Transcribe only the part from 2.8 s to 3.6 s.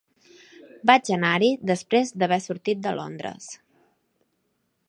de Londres.